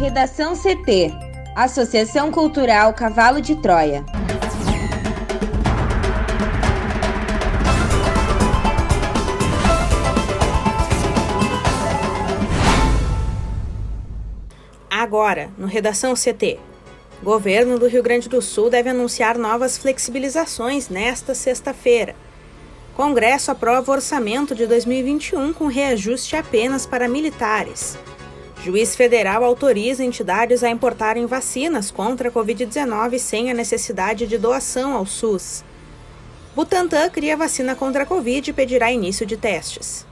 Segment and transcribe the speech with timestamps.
[0.00, 1.12] Redação CT
[1.54, 4.02] Associação Cultural Cavalo de Troia.
[14.88, 16.58] Agora, no Redação CT.
[17.22, 22.16] Governo do Rio Grande do Sul deve anunciar novas flexibilizações nesta sexta-feira.
[22.96, 27.98] Congresso aprova orçamento de 2021 com reajuste apenas para militares.
[28.62, 34.94] Juiz federal autoriza entidades a importarem vacinas contra a Covid-19 sem a necessidade de doação
[34.94, 35.64] ao SUS.
[36.54, 40.06] Butantan cria vacina contra a Covid e pedirá início de testes.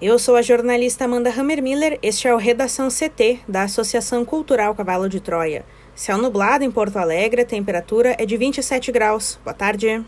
[0.00, 1.98] Eu sou a jornalista Amanda Hammermiller.
[2.00, 5.64] Este é o Redação CT da Associação Cultural Cavalo de Troia.
[5.92, 9.40] Céu nublado em Porto Alegre, a temperatura é de 27 graus.
[9.42, 10.04] Boa tarde.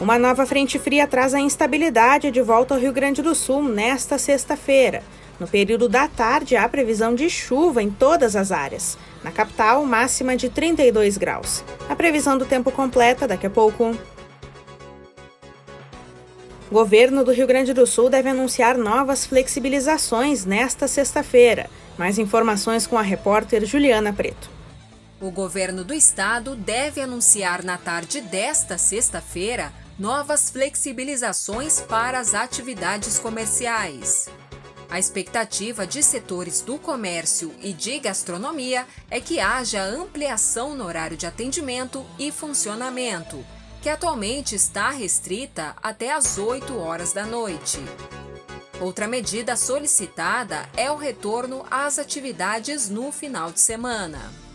[0.00, 4.16] Uma nova frente fria traz a instabilidade de volta ao Rio Grande do Sul nesta
[4.16, 5.02] sexta-feira.
[5.38, 8.96] No período da tarde, há previsão de chuva em todas as áreas.
[9.22, 11.62] Na capital, máxima de 32 graus.
[11.86, 13.94] A previsão do tempo completa daqui a pouco.
[16.70, 21.68] O governo do Rio Grande do Sul deve anunciar novas flexibilizações nesta sexta-feira.
[21.98, 24.48] Mais informações com a repórter Juliana Preto.
[25.20, 33.18] O governo do estado deve anunciar na tarde desta sexta-feira novas flexibilizações para as atividades
[33.18, 34.30] comerciais.
[34.88, 41.18] A expectativa de setores do comércio e de gastronomia é que haja ampliação no horário
[41.18, 43.44] de atendimento e funcionamento,
[43.82, 47.78] que atualmente está restrita até às 8 horas da noite.
[48.80, 54.49] Outra medida solicitada é o retorno às atividades no final de semana.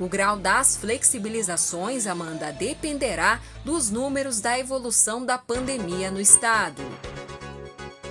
[0.00, 6.82] O grau das flexibilizações, Amanda, dependerá dos números da evolução da pandemia no estado.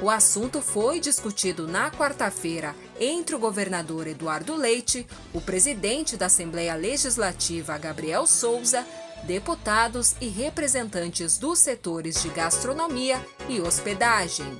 [0.01, 6.75] O assunto foi discutido na quarta-feira entre o governador Eduardo Leite, o presidente da Assembleia
[6.75, 8.85] Legislativa Gabriel Souza,
[9.23, 14.59] deputados e representantes dos setores de gastronomia e hospedagem.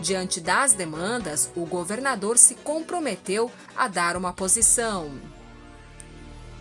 [0.00, 5.31] Diante das demandas, o governador se comprometeu a dar uma posição.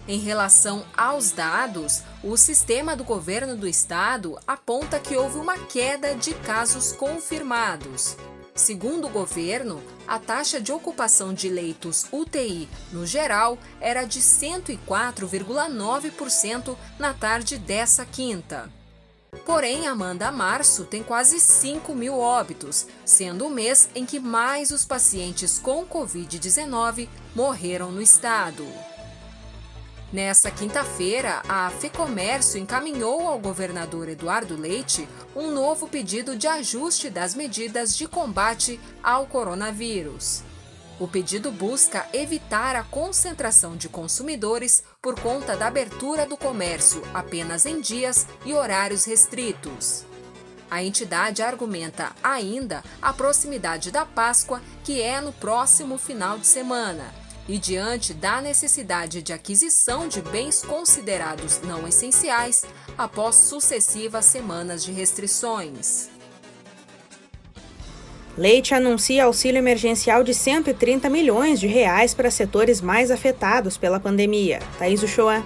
[0.07, 6.15] Em relação aos dados, o sistema do governo do estado aponta que houve uma queda
[6.15, 8.17] de casos confirmados.
[8.55, 16.75] Segundo o governo, a taxa de ocupação de leitos UTI, no geral, era de 104,9%
[16.99, 18.69] na tarde dessa quinta.
[19.45, 24.83] Porém, Amanda, março tem quase 5 mil óbitos, sendo o mês em que mais os
[24.83, 28.67] pacientes com Covid-19 morreram no estado.
[30.11, 37.33] Nesta quinta-feira, a FEComércio encaminhou ao governador Eduardo Leite um novo pedido de ajuste das
[37.33, 40.43] medidas de combate ao coronavírus.
[40.99, 47.65] O pedido busca evitar a concentração de consumidores por conta da abertura do comércio apenas
[47.65, 50.03] em dias e horários restritos.
[50.69, 57.21] A entidade argumenta ainda a proximidade da Páscoa, que é no próximo final de semana
[57.51, 62.63] e diante da necessidade de aquisição de bens considerados não essenciais
[62.97, 66.09] após sucessivas semanas de restrições.
[68.37, 74.59] Leite anuncia auxílio emergencial de 130 milhões de reais para setores mais afetados pela pandemia.
[74.79, 75.43] Thaís Uchoa.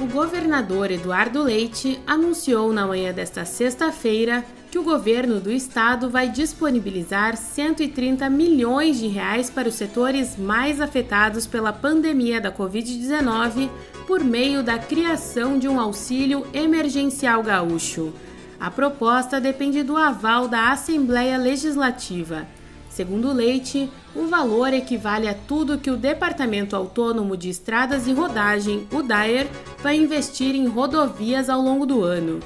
[0.00, 4.44] O governador Eduardo Leite anunciou na manhã desta sexta-feira
[4.78, 10.80] que o governo do estado vai disponibilizar 130 milhões de reais para os setores mais
[10.80, 13.68] afetados pela pandemia da Covid-19
[14.06, 18.12] por meio da criação de um auxílio emergencial gaúcho.
[18.60, 22.46] A proposta depende do aval da Assembleia Legislativa.
[22.88, 28.86] Segundo Leite, o valor equivale a tudo que o Departamento Autônomo de Estradas e Rodagem,
[28.92, 29.48] o DAER,
[29.82, 32.38] vai investir em rodovias ao longo do ano.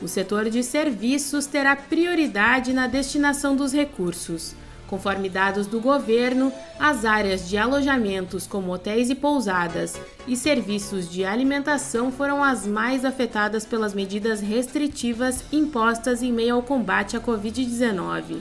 [0.00, 4.54] O setor de serviços terá prioridade na destinação dos recursos.
[4.86, 11.24] Conforme dados do governo, as áreas de alojamentos, como hotéis e pousadas, e serviços de
[11.24, 18.38] alimentação foram as mais afetadas pelas medidas restritivas impostas em meio ao combate à Covid-19.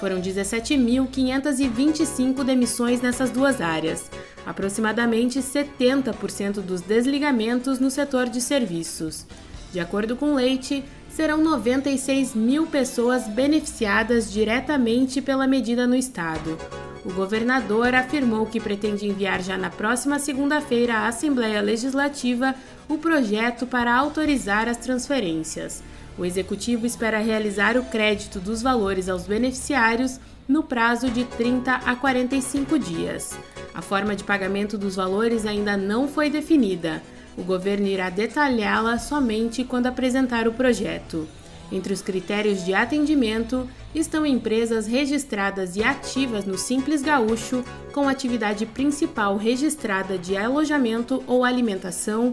[0.00, 4.10] Foram 17.525 demissões nessas duas áreas,
[4.44, 9.24] aproximadamente 70% dos desligamentos no setor de serviços.
[9.72, 16.58] De acordo com Leite, serão 96 mil pessoas beneficiadas diretamente pela medida no estado.
[17.04, 22.54] O governador afirmou que pretende enviar já na próxima segunda-feira à Assembleia Legislativa
[22.88, 25.82] o projeto para autorizar as transferências.
[26.18, 30.18] O executivo espera realizar o crédito dos valores aos beneficiários
[30.48, 33.38] no prazo de 30 a 45 dias.
[33.74, 37.02] A forma de pagamento dos valores ainda não foi definida.
[37.36, 41.28] O governo irá detalhá-la somente quando apresentar o projeto.
[41.70, 48.64] Entre os critérios de atendimento estão empresas registradas e ativas no Simples Gaúcho, com atividade
[48.64, 52.32] principal registrada de alojamento ou alimentação,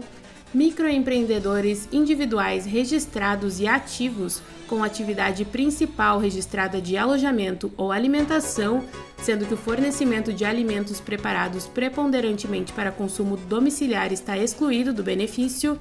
[0.54, 8.84] microempreendedores individuais registrados e ativos com atividade principal registrada de alojamento ou alimentação,
[9.22, 15.78] sendo que o fornecimento de alimentos preparados preponderantemente para consumo domiciliar está excluído do benefício,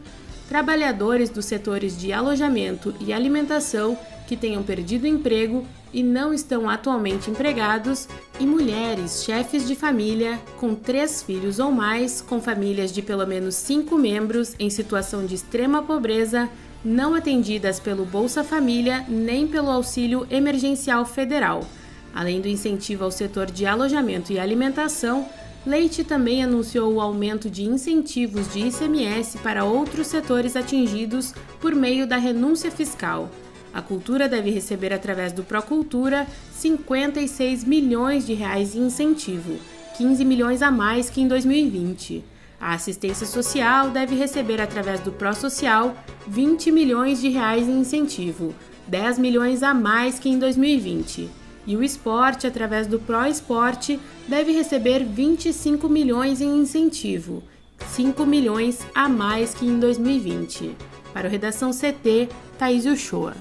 [0.48, 3.98] trabalhadores dos setores de alojamento e alimentação
[4.28, 8.08] que tenham perdido emprego e não estão atualmente empregados,
[8.40, 13.56] e mulheres chefes de família com três filhos ou mais, com famílias de pelo menos
[13.56, 16.50] cinco membros em situação de extrema pobreza,
[16.84, 21.66] não atendidas pelo Bolsa Família nem pelo Auxílio Emergencial Federal.
[22.14, 25.28] Além do incentivo ao setor de alojamento e alimentação,
[25.66, 32.06] Leite também anunciou o aumento de incentivos de ICMS para outros setores atingidos por meio
[32.06, 33.30] da renúncia fiscal.
[33.74, 39.58] A cultura deve receber através do Procultura 56 milhões de reais em incentivo,
[39.98, 42.33] 15 milhões a mais que em 2020.
[42.64, 48.56] A assistência social deve receber através do ProSocial 20 milhões de reais em incentivo,
[48.88, 51.30] 10 milhões a mais que em 2020.
[51.68, 54.00] E o esporte, através do Pro Esporte,
[54.30, 57.44] deve receber 25 milhões em incentivo,
[57.90, 60.74] 5 milhões a mais que em 2020.
[61.14, 63.34] Para o Redação CT, Thaís Uchoa.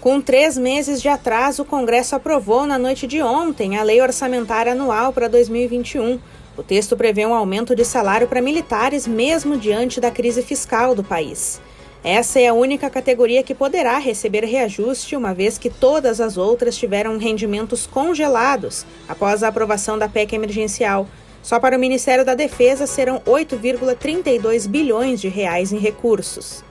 [0.00, 4.72] Com três meses de atraso, o Congresso aprovou na noite de ontem a Lei Orçamentária
[4.72, 6.20] Anual para 2021.
[6.56, 11.04] O texto prevê um aumento de salário para militares, mesmo diante da crise fiscal do
[11.04, 11.60] país.
[12.02, 16.76] Essa é a única categoria que poderá receber reajuste, uma vez que todas as outras
[16.76, 21.06] tiveram rendimentos congelados após a aprovação da PEC emergencial.
[21.42, 26.64] Só para o Ministério da Defesa serão 8,32 bilhões de reais em recursos.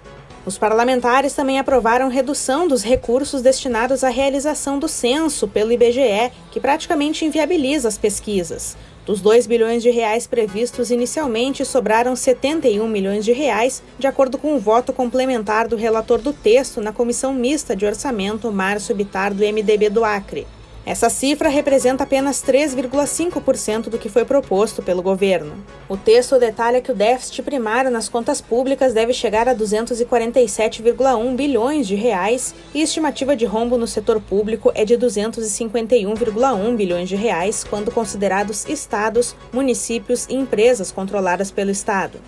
[0.46, 6.60] Os parlamentares também aprovaram redução dos recursos destinados à realização do censo pelo IBGE, que
[6.60, 8.76] praticamente inviabiliza as pesquisas.
[9.10, 14.54] Dos 2 bilhões de reais previstos inicialmente, sobraram 71 milhões de reais, de acordo com
[14.54, 19.44] o voto complementar do relator do texto na Comissão Mista de Orçamento, Márcio Bitar, do
[19.44, 20.46] MDB do Acre.
[20.90, 25.54] Essa cifra representa apenas 3,5% do que foi proposto pelo governo.
[25.88, 31.88] O texto detalha que o déficit primário nas contas públicas deve chegar a 247,1 bilhões
[31.88, 37.16] de reais e a estimativa de rombo no setor público é de 251,1 bilhões de
[37.16, 42.20] reais quando considerados estados, municípios e empresas controladas pelo estado.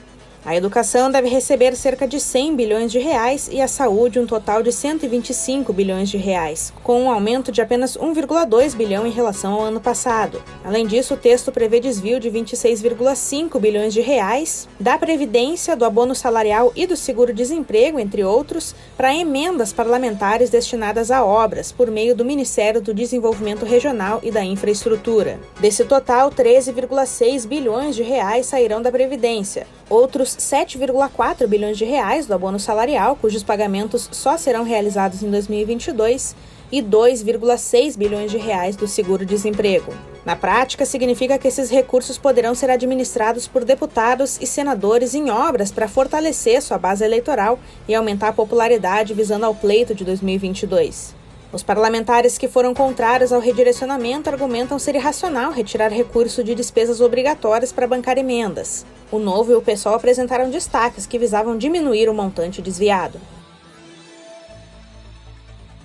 [0.44, 4.64] A educação deve receber cerca de 100 bilhões de reais e a saúde um total
[4.64, 9.62] de 125 bilhões de reais, com um aumento de apenas 1,2 bilhão em relação ao
[9.62, 10.42] ano passado.
[10.66, 16.16] Além disso, o texto prevê desvio de 26,5 bilhões de reais da previdência, do abono
[16.16, 22.26] salarial e do seguro-desemprego, entre outros, para emendas parlamentares destinadas a obras por meio do
[22.26, 25.40] Ministério do Desenvolvimento Regional e da Infraestrutura.
[25.60, 29.68] Desse total, 13,6 bilhões de reais sairão da previdência.
[29.92, 36.34] Outros 7,4 bilhões de reais do abono salarial, cujos pagamentos só serão realizados em 2022,
[36.72, 39.94] e 2,6 bilhões de reais do seguro-desemprego.
[40.24, 45.74] Na prática, significa que esses recursos poderão ser administrados por deputados e senadores em obras
[45.74, 51.21] para fortalecer sua base eleitoral e aumentar a popularidade visando ao pleito de 2022.
[51.54, 57.74] Os parlamentares que foram contrários ao redirecionamento argumentam ser irracional retirar recurso de despesas obrigatórias
[57.74, 58.86] para bancar emendas.
[59.12, 63.20] O Novo e o PSOL apresentaram destaques que visavam diminuir o montante desviado.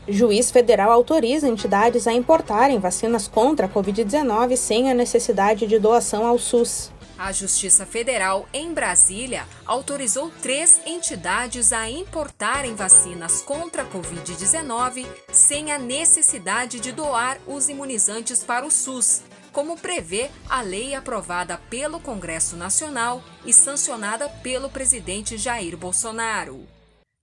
[0.08, 6.24] Juiz federal autoriza entidades a importarem vacinas contra a Covid-19 sem a necessidade de doação
[6.24, 6.92] ao SUS.
[7.18, 15.72] A Justiça Federal, em Brasília, autorizou três entidades a importarem vacinas contra a Covid-19 sem
[15.72, 21.98] a necessidade de doar os imunizantes para o SUS, como prevê a lei aprovada pelo
[21.98, 26.75] Congresso Nacional e sancionada pelo presidente Jair Bolsonaro.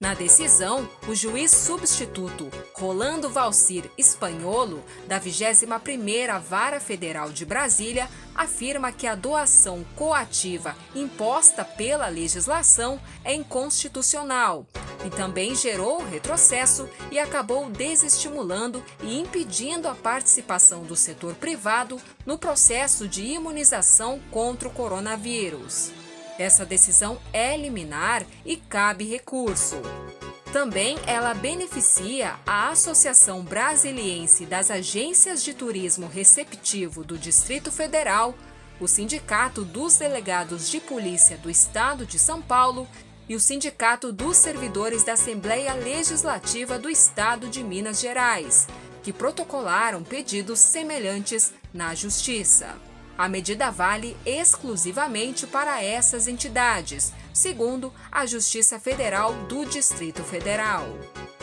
[0.03, 8.91] Na decisão, o juiz substituto Rolando Valcir Espanholo, da 21ª Vara Federal de Brasília, afirma
[8.91, 14.67] que a doação coativa imposta pela legislação é inconstitucional
[15.05, 22.37] e também gerou retrocesso e acabou desestimulando e impedindo a participação do setor privado no
[22.37, 25.93] processo de imunização contra o coronavírus.
[26.37, 29.75] Essa decisão é liminar e cabe recurso.
[30.51, 38.35] Também ela beneficia a Associação Brasiliense das Agências de Turismo Receptivo do Distrito Federal,
[38.79, 42.87] o Sindicato dos Delegados de Polícia do Estado de São Paulo
[43.27, 48.67] e o Sindicato dos Servidores da Assembleia Legislativa do Estado de Minas Gerais,
[49.01, 52.75] que protocolaram pedidos semelhantes na Justiça.
[53.17, 60.87] A medida vale exclusivamente para essas entidades, segundo a Justiça Federal do Distrito Federal.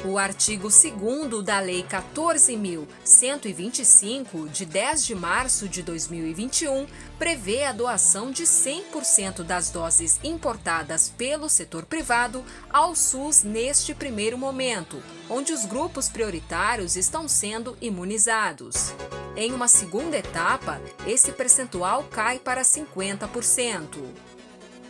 [0.04, 6.86] O artigo 2 da Lei 14.125, de 10 de março de 2021,
[7.18, 14.38] prevê a doação de 100% das doses importadas pelo setor privado ao SUS neste primeiro
[14.38, 18.94] momento, onde os grupos prioritários estão sendo imunizados.
[19.36, 24.30] Em uma segunda etapa, esse percentual cai para 50%.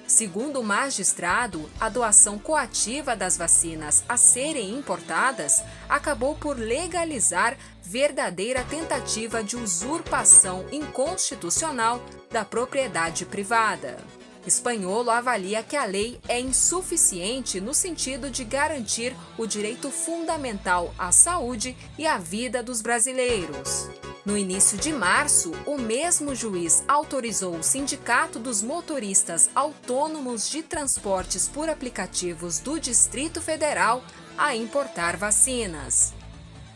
[0.06, 8.64] Segundo o magistrado, a doação coativa das vacinas a serem importadas acabou por legalizar verdadeira
[8.64, 13.98] tentativa de usurpação inconstitucional da propriedade privada.
[14.44, 21.12] Espanholo avalia que a lei é insuficiente no sentido de garantir o direito fundamental à
[21.12, 23.88] saúde e à vida dos brasileiros.
[24.30, 31.48] No início de março, o mesmo juiz autorizou o Sindicato dos Motoristas Autônomos de Transportes
[31.48, 34.04] por Aplicativos do Distrito Federal
[34.38, 36.14] a importar vacinas.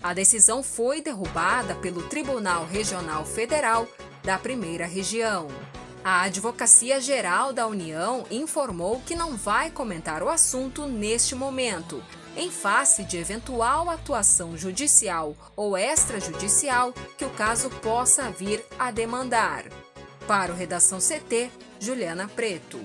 [0.02, 3.86] A decisão foi derrubada pelo Tribunal Regional Federal
[4.24, 5.46] da Primeira Região.
[6.02, 12.02] A Advocacia Geral da União informou que não vai comentar o assunto neste momento
[12.36, 19.64] em face de eventual atuação judicial ou extrajudicial que o caso possa vir a demandar.
[20.26, 22.80] Para o Redação CT, Juliana Preto.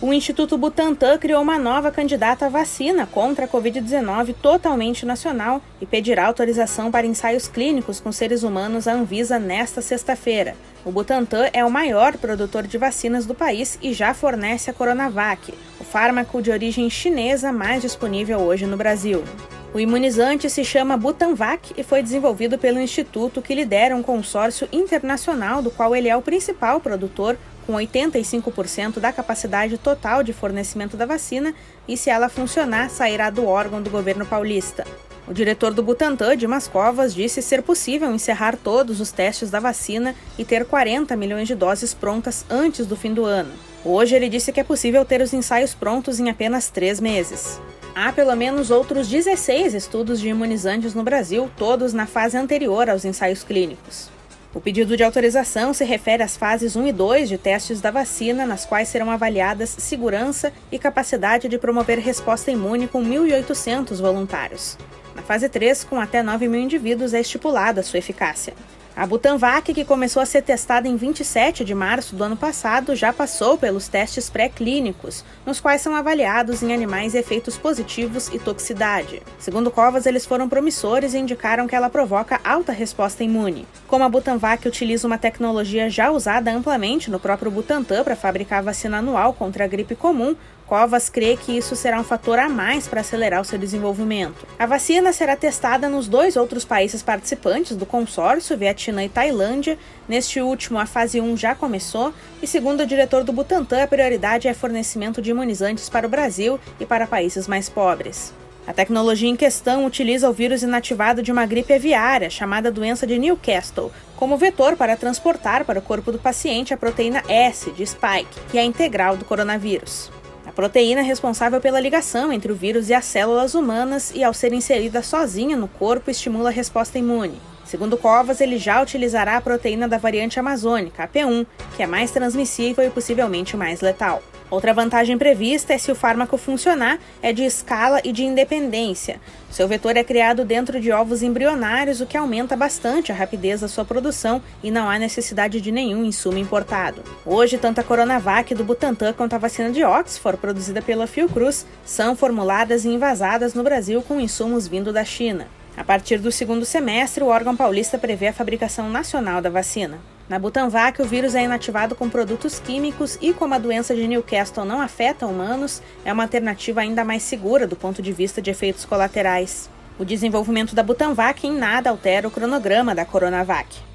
[0.00, 5.86] O Instituto Butantan criou uma nova candidata à vacina contra a Covid-19 totalmente nacional e
[5.86, 10.54] pedirá autorização para ensaios clínicos com seres humanos à Anvisa nesta sexta-feira.
[10.84, 15.52] O Butantan é o maior produtor de vacinas do país e já fornece a Coronavac,
[15.90, 19.24] fármaco de origem chinesa mais disponível hoje no Brasil.
[19.72, 25.62] O imunizante se chama Butanvac e foi desenvolvido pelo instituto que lidera um consórcio internacional
[25.62, 31.04] do qual ele é o principal produtor com 85% da capacidade total de fornecimento da
[31.06, 31.54] vacina
[31.86, 34.86] e, se ela funcionar, sairá do órgão do governo paulista.
[35.26, 40.14] O diretor do Butantan, Dimas Covas, disse ser possível encerrar todos os testes da vacina
[40.38, 43.52] e ter 40 milhões de doses prontas antes do fim do ano.
[43.84, 47.60] Hoje, ele disse que é possível ter os ensaios prontos em apenas três meses.
[47.94, 53.04] Há pelo menos outros 16 estudos de imunizantes no Brasil, todos na fase anterior aos
[53.04, 54.10] ensaios clínicos.
[54.54, 58.46] O pedido de autorização se refere às fases 1 e 2 de testes da vacina,
[58.46, 64.76] nas quais serão avaliadas segurança e capacidade de promover resposta imune com 1.800 voluntários.
[65.14, 68.54] Na fase 3, com até 9 mil indivíduos, é estipulada sua eficácia.
[68.98, 73.12] A Butanvac, que começou a ser testada em 27 de março do ano passado, já
[73.12, 79.22] passou pelos testes pré-clínicos, nos quais são avaliados em animais efeitos positivos e toxicidade.
[79.38, 83.68] Segundo Covas, eles foram promissores e indicaram que ela provoca alta resposta imune.
[83.86, 88.98] Como a Butanvac utiliza uma tecnologia já usada amplamente no próprio Butantan para fabricar vacina
[88.98, 90.34] anual contra a gripe comum,
[90.68, 94.46] Covas crê que isso será um fator a mais para acelerar o seu desenvolvimento.
[94.58, 99.78] A vacina será testada nos dois outros países participantes do consórcio, Vietnã e Tailândia.
[100.06, 104.46] Neste último, a fase 1 já começou e, segundo o diretor do Butantan, a prioridade
[104.46, 108.34] é fornecimento de imunizantes para o Brasil e para países mais pobres.
[108.66, 113.18] A tecnologia em questão utiliza o vírus inativado de uma gripe aviária, chamada doença de
[113.18, 118.38] Newcastle, como vetor para transportar para o corpo do paciente a proteína S de spike,
[118.50, 120.10] que é integral do coronavírus.
[120.58, 125.04] Proteína responsável pela ligação entre o vírus e as células humanas e, ao ser inserida
[125.04, 127.40] sozinha no corpo, estimula a resposta imune.
[127.64, 131.46] Segundo Covas, ele já utilizará a proteína da variante amazônica, a P1,
[131.76, 134.20] que é mais transmissível e possivelmente mais letal.
[134.50, 139.20] Outra vantagem prevista é se o fármaco funcionar, é de escala e de independência.
[139.50, 143.68] Seu vetor é criado dentro de ovos embrionários, o que aumenta bastante a rapidez da
[143.68, 147.02] sua produção e não há necessidade de nenhum insumo importado.
[147.26, 152.16] Hoje, tanto a Coronavac do Butantan quanto a vacina de Oxford, produzida pela Fiocruz, são
[152.16, 155.46] formuladas e envasadas no Brasil com insumos vindo da China.
[155.76, 159.98] A partir do segundo semestre, o órgão paulista prevê a fabricação nacional da vacina.
[160.28, 164.64] Na Butanvac, o vírus é inativado com produtos químicos e, como a doença de Newcastle
[164.64, 168.84] não afeta humanos, é uma alternativa ainda mais segura do ponto de vista de efeitos
[168.84, 169.70] colaterais.
[169.98, 173.87] O desenvolvimento da Butanvac em nada altera o cronograma da Coronavac.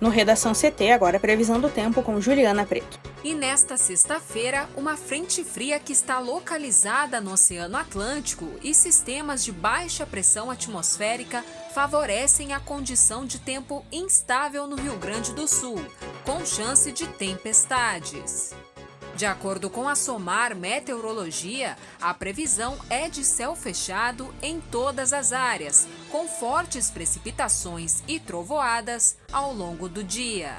[0.00, 3.00] No Redação CT, agora previsão do tempo com Juliana Preto.
[3.24, 9.50] E nesta sexta-feira, uma frente fria que está localizada no Oceano Atlântico e sistemas de
[9.50, 15.84] baixa pressão atmosférica favorecem a condição de tempo instável no Rio Grande do Sul,
[16.24, 18.54] com chance de tempestades.
[19.18, 25.32] De acordo com a SOMAR Meteorologia, a previsão é de céu fechado em todas as
[25.32, 30.56] áreas, com fortes precipitações e trovoadas ao longo do dia.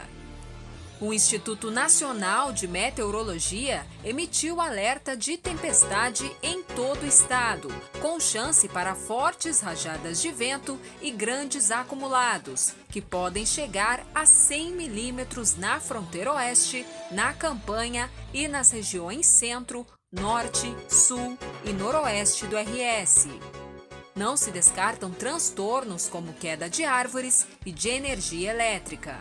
[1.01, 7.69] O Instituto Nacional de Meteorologia emitiu alerta de tempestade em todo o estado,
[8.01, 14.71] com chance para fortes rajadas de vento e grandes acumulados, que podem chegar a 100
[14.73, 22.57] milímetros na fronteira oeste, na campanha e nas regiões centro, norte, sul e noroeste do
[22.57, 23.29] RS.
[24.13, 29.17] Não se descartam transtornos como queda de árvores e de energia elétrica.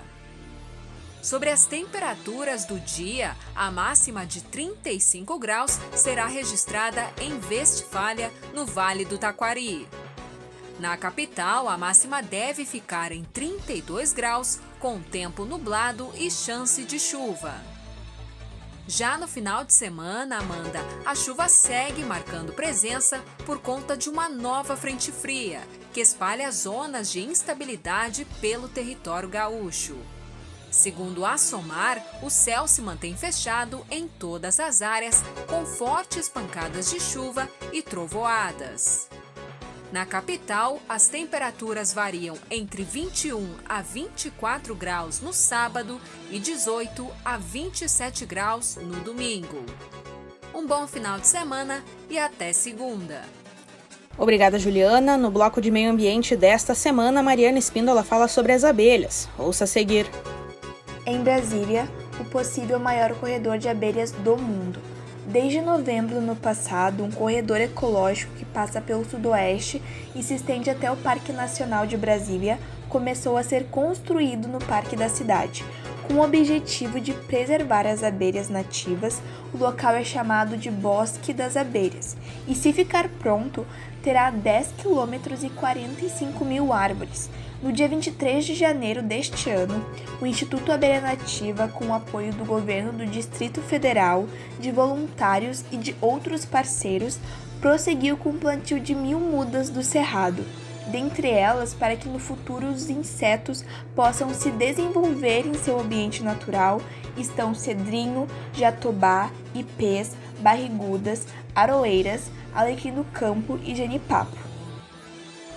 [1.22, 8.64] Sobre as temperaturas do dia, a máxima de 35 graus será registrada em Westfália, no
[8.64, 9.88] Vale do Taquari.
[10.78, 17.00] Na capital, a máxima deve ficar em 32 graus, com tempo nublado e chance de
[17.00, 17.52] chuva.
[18.86, 24.28] Já no final de semana, Amanda, a chuva segue marcando presença por conta de uma
[24.28, 25.60] nova frente fria,
[25.92, 29.98] que espalha zonas de instabilidade pelo território gaúcho.
[30.70, 36.90] Segundo a SOMAR, o céu se mantém fechado em todas as áreas, com fortes pancadas
[36.90, 39.08] de chuva e trovoadas.
[39.90, 45.98] Na capital, as temperaturas variam entre 21 a 24 graus no sábado
[46.30, 49.64] e 18 a 27 graus no domingo.
[50.54, 53.22] Um bom final de semana e até segunda.
[54.18, 55.16] Obrigada, Juliana.
[55.16, 59.28] No bloco de meio ambiente desta semana, Mariana Espíndola fala sobre as abelhas.
[59.38, 60.10] Ouça a seguir
[61.08, 61.88] em Brasília,
[62.20, 64.78] o possível maior corredor de abelhas do mundo.
[65.26, 69.82] Desde novembro ano passado, um corredor ecológico que passa pelo sudoeste
[70.14, 74.96] e se estende até o Parque Nacional de Brasília começou a ser construído no parque
[74.96, 75.64] da cidade.
[76.06, 79.20] Com o objetivo de preservar as abelhas nativas,
[79.52, 82.16] o local é chamado de Bosque das Abelhas
[82.46, 83.66] e, se ficar pronto,
[84.02, 87.28] terá 10 quilômetros e 45 mil árvores,
[87.62, 89.84] no dia 23 de janeiro deste ano,
[90.20, 94.28] o Instituto Abelha Nativa, com o apoio do governo do Distrito Federal,
[94.60, 97.18] de voluntários e de outros parceiros,
[97.60, 100.44] prosseguiu com o plantio de mil mudas do cerrado,
[100.86, 106.80] dentre elas para que no futuro os insetos possam se desenvolver em seu ambiente natural
[107.16, 114.47] estão cedrinho, jatobá, ipês, barrigudas, aroeiras, alecrim do campo e genipapo.